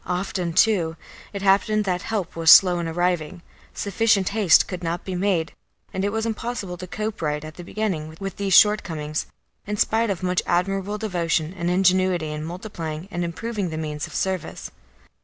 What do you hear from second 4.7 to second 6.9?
not be made, and it was impossible to